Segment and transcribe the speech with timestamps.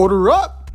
[0.00, 0.70] Order up!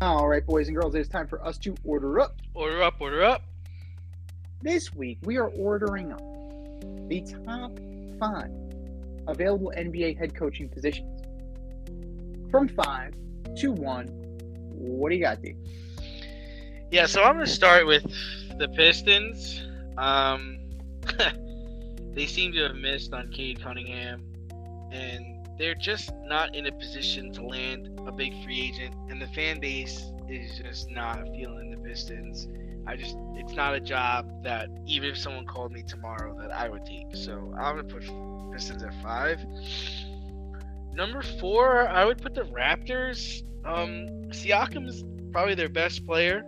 [0.00, 2.34] All right, boys and girls, it's time for us to order up.
[2.52, 3.44] Order up, order up.
[4.60, 6.20] This week, we are ordering up
[7.08, 7.78] the top
[8.18, 8.50] five
[9.28, 11.22] available NBA head coaching positions.
[12.50, 13.14] From five
[13.58, 14.08] to one,
[14.72, 15.54] what do you got, D?
[16.90, 18.02] Yeah, so I'm going to start with
[18.58, 19.62] the Pistons.
[19.96, 20.55] Um,
[22.14, 24.22] they seem to have missed on Cade Cunningham,
[24.92, 29.28] and they're just not in a position to land a big free agent, and the
[29.28, 32.48] fan base is just not feeling the Pistons.
[32.86, 36.68] I just, it's not a job that even if someone called me tomorrow that I
[36.68, 37.14] would take.
[37.14, 38.02] So I'm gonna put
[38.52, 39.40] Pistons at five.
[40.92, 43.42] Number four, I would put the Raptors.
[43.64, 46.44] Um, Siakam's probably their best player.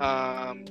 [0.00, 0.64] Um,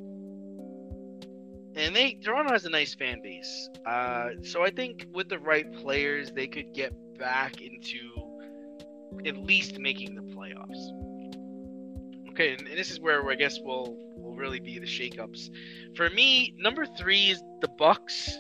[1.76, 3.70] and they Toronto has a nice fan base.
[3.86, 8.00] Uh, so I think with the right players, they could get back into
[9.26, 11.10] at least making the playoffs.
[12.30, 15.50] Okay, and, and this is where I guess we'll will really be the shakeups.
[15.96, 18.40] For me, number three is the Bucks.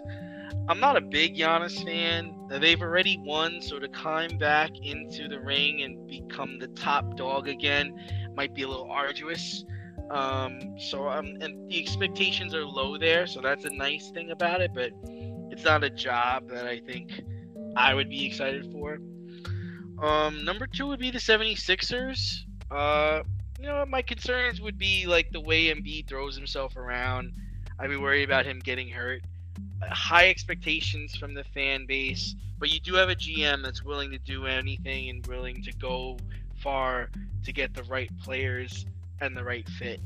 [0.69, 2.33] I'm not a big Giannis fan.
[2.49, 7.49] They've already won, so to climb back into the ring and become the top dog
[7.49, 7.99] again
[8.35, 9.65] might be a little arduous.
[10.09, 14.61] Um, so um, and the expectations are low there, so that's a nice thing about
[14.61, 14.71] it.
[14.73, 14.91] But
[15.49, 17.21] it's not a job that I think
[17.75, 18.99] I would be excited for.
[19.99, 22.43] Um, number two would be the 76ers.
[22.69, 23.23] Uh,
[23.59, 27.31] you know, my concerns would be like the way Embiid throws himself around.
[27.79, 29.21] I'd be worried about him getting hurt.
[29.81, 34.17] High expectations from the fan base, but you do have a GM that's willing to
[34.17, 36.17] do anything and willing to go
[36.57, 37.09] far
[37.43, 38.85] to get the right players
[39.25, 39.99] and the right fit.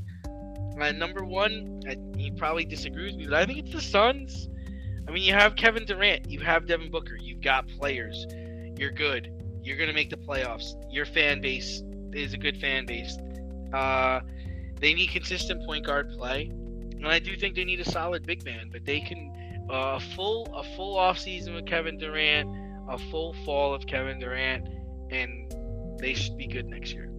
[0.80, 1.80] And number one,
[2.16, 4.48] he probably disagrees with me, but I think it's the Suns.
[5.06, 8.26] I mean, you have Kevin Durant, you have Devin Booker, you've got players.
[8.78, 9.32] You're good.
[9.62, 10.74] You're gonna make the playoffs.
[10.92, 13.18] Your fan base is a good fan base.
[13.72, 14.20] Uh,
[14.80, 18.44] they need consistent point guard play, and I do think they need a solid big
[18.44, 18.70] man.
[18.70, 22.48] But they can uh, a full a full off season with Kevin Durant,
[22.88, 24.68] a full fall of Kevin Durant,
[25.10, 25.52] and
[25.98, 27.10] they should be good next year.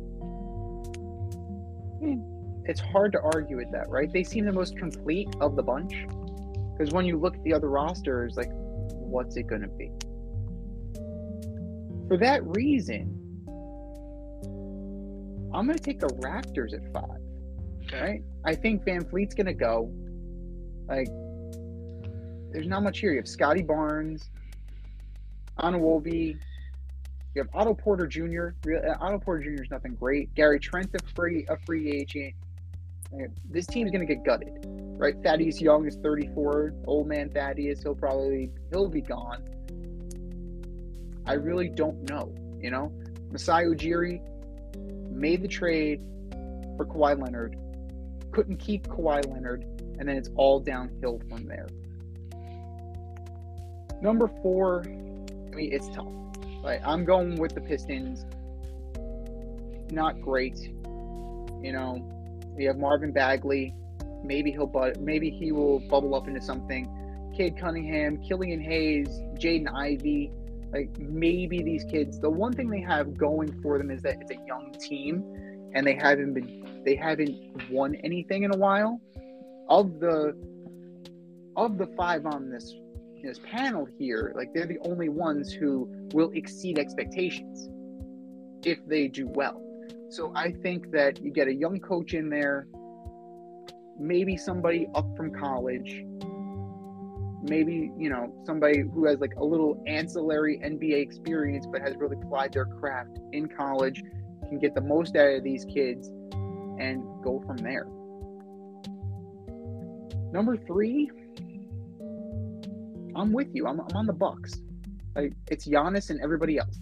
[2.01, 4.11] It's hard to argue with that, right?
[4.11, 6.05] They seem the most complete of the bunch.
[6.77, 9.91] Because when you look at the other rosters, like, what's it going to be?
[12.07, 13.15] For that reason,
[15.53, 17.21] I'm going to take the Raptors at five.
[17.83, 18.01] Okay.
[18.01, 18.23] Right?
[18.45, 19.91] I think VanVleet's going to go.
[20.87, 21.07] Like,
[22.51, 23.11] there's not much here.
[23.11, 24.29] You have Scottie Barnes,
[25.61, 26.37] Anna Anunoby,
[27.39, 28.49] you have Otto Porter Jr.
[28.69, 29.63] Uh, Otto Porter Jr.
[29.63, 30.33] is nothing great.
[30.35, 32.33] Gary Trent, a free a free agent.
[33.13, 34.65] Uh, This team's gonna get gutted,
[34.99, 35.15] right?
[35.23, 36.73] Thaddeus Young is 34.
[36.85, 39.43] Old man Thaddeus, he'll probably he'll be gone.
[41.25, 42.35] I really don't know.
[42.59, 42.91] You know,
[43.31, 44.19] Masai Ujiri
[45.09, 46.01] made the trade
[46.75, 47.57] for Kawhi Leonard,
[48.31, 49.63] couldn't keep Kawhi Leonard,
[49.97, 51.67] and then it's all downhill from there.
[54.01, 56.07] Number four, I mean, it's tough.
[56.63, 58.25] Like I'm going with the Pistons.
[59.91, 60.59] Not great.
[61.61, 62.05] You know,
[62.55, 63.75] we have Marvin Bagley.
[64.23, 66.87] Maybe he'll but maybe he will bubble up into something.
[67.35, 70.31] Cade Cunningham, Killian Hayes, Jaden Ivey.
[70.71, 72.19] Like maybe these kids.
[72.19, 75.23] The one thing they have going for them is that it's a young team,
[75.73, 79.01] and they haven't been they haven't won anything in a while.
[79.69, 80.35] Of the
[81.55, 82.75] of the five on this
[83.21, 87.69] this panel here, like they're the only ones who will exceed expectations
[88.63, 89.61] if they do well.
[90.09, 92.67] So I think that you get a young coach in there,
[93.99, 96.03] maybe somebody up from college,
[97.43, 102.17] maybe, you know, somebody who has like a little ancillary NBA experience but has really
[102.21, 104.01] applied their craft in college,
[104.47, 106.09] can get the most out of these kids
[106.79, 107.85] and go from there.
[110.31, 111.11] Number three,
[113.19, 113.67] I'm with you.
[113.67, 114.53] I'm, I'm on the Bucks.
[115.15, 116.79] Like it's Giannis and everybody else,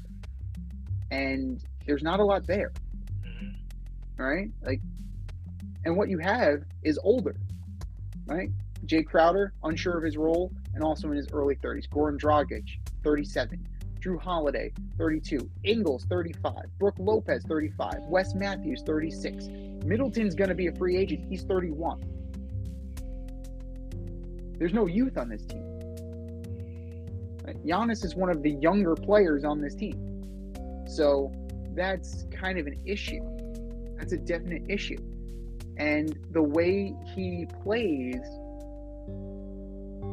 [1.12, 2.72] and there's not a lot there,
[3.26, 3.56] Mhm.
[4.18, 4.52] right?
[4.62, 4.82] Like
[5.86, 7.36] And what you have is older,
[8.26, 8.50] right?
[8.86, 11.88] Jae Crowder, unsure of his role, and also in his early 30s.
[11.88, 12.68] Goran Dragic,
[13.04, 13.66] 37.
[14.02, 15.50] Jrue Holiday, 32.
[15.64, 16.66] Ingles, 35.
[16.78, 17.96] Brook Lopez, 35.
[18.10, 19.48] Wes Matthews, 36.
[19.86, 21.26] Middleton's going to be a free agent.
[21.30, 22.02] He's 31.
[24.60, 25.77] There's no youth on this team.
[27.66, 30.86] Giannis is one of the younger players on this team.
[30.88, 31.32] So
[31.76, 33.22] that's kind of an issue.
[33.98, 34.98] That's a definite issue.
[35.78, 38.22] And the way he plays,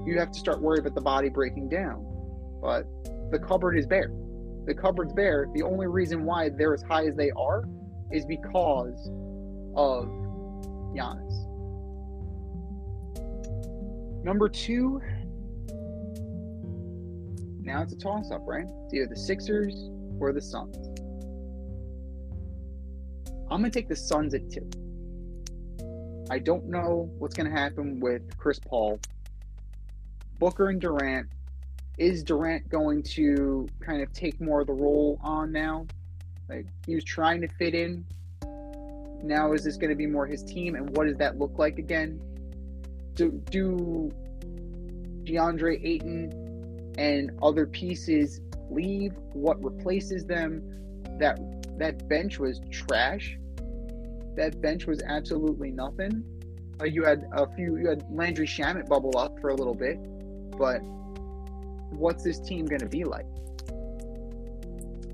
[0.06, 2.06] you have to start worrying about the body breaking down.
[2.60, 2.86] But
[3.30, 4.10] the cupboard is bare.
[4.66, 5.46] The cupboard's bare.
[5.54, 7.64] The only reason why they're as high as they are
[8.10, 9.10] is because
[9.74, 10.06] of
[10.94, 11.44] Giannis.
[14.24, 15.02] Number two,
[17.74, 18.66] now it's a toss up, right?
[18.84, 19.90] It's either the Sixers
[20.20, 20.76] or the Suns.
[23.50, 24.70] I'm going to take the Suns at two.
[26.30, 29.00] I don't know what's going to happen with Chris Paul.
[30.38, 31.26] Booker and Durant.
[31.98, 35.86] Is Durant going to kind of take more of the role on now?
[36.48, 38.04] Like he was trying to fit in.
[39.24, 41.78] Now is this going to be more his team, and what does that look like
[41.78, 42.20] again?
[43.14, 44.12] Do do
[45.24, 46.43] DeAndre Ayton
[46.98, 49.12] and other pieces leave?
[49.32, 50.62] What replaces them?
[51.18, 51.38] That
[51.78, 53.36] that bench was trash.
[54.36, 56.24] That bench was absolutely nothing.
[56.80, 57.76] Uh, you had a few.
[57.76, 59.98] You had Landry Shamet bubble up for a little bit,
[60.58, 60.78] but
[61.90, 63.26] what's this team going to be like?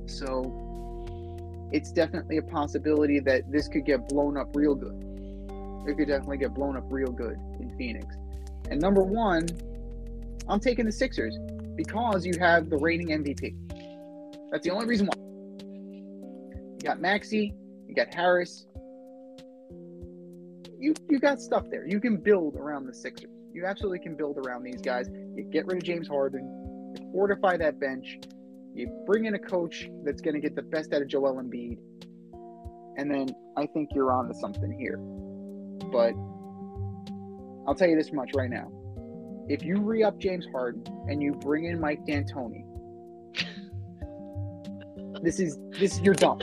[0.06, 5.04] So it's definitely a possibility that this could get blown up real good.
[5.86, 8.06] It could definitely get blown up real good in Phoenix.
[8.70, 9.46] And number one,
[10.48, 11.36] I'm taking the Sixers
[11.76, 13.54] because you have the reigning MVP.
[14.50, 15.14] That's the only reason why.
[15.16, 17.54] You got Maxey,
[17.86, 18.66] you got Harris.
[20.78, 21.86] You you got stuff there.
[21.86, 23.30] You can build around the Sixers.
[23.52, 25.08] You absolutely can build around these guys.
[25.34, 28.18] You get rid of James Harden, you fortify that bench,
[28.74, 31.78] you bring in a coach that's going to get the best out of Joel Embiid,
[32.96, 34.98] and then I think you're on to something here.
[35.90, 36.14] But
[37.66, 38.70] I'll tell you this much right now:
[39.50, 42.64] if you re-up James Harden and you bring in Mike D'Antoni,
[45.22, 46.40] this is this you're done.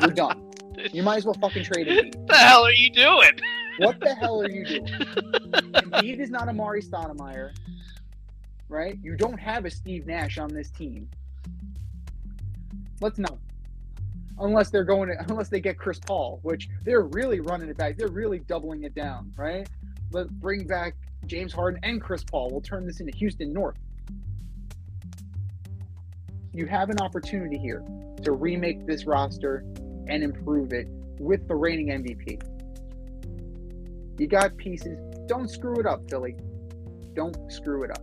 [0.00, 0.50] You're done.
[0.90, 2.16] You might as well fucking trade Embiid.
[2.16, 3.32] What the hell are you doing?
[3.78, 4.86] What the hell are you doing?
[4.86, 7.52] Embiid is not Amar'e Stoudemire,
[8.70, 8.98] right?
[9.02, 11.10] You don't have a Steve Nash on this team.
[13.02, 13.38] Let's not.
[14.38, 17.98] Unless they're going to, unless they get Chris Paul, which they're really running it back.
[17.98, 19.68] They're really doubling it down, right?
[20.10, 20.94] Let's bring back
[21.26, 22.50] James Harden and Chris Paul.
[22.50, 23.76] We'll turn this into Houston North.
[26.52, 27.84] You have an opportunity here
[28.22, 29.64] to remake this roster
[30.08, 30.88] and improve it
[31.18, 32.42] with the reigning MVP.
[34.18, 34.98] You got pieces.
[35.26, 36.34] Don't screw it up, Philly.
[37.14, 38.02] Don't screw it up.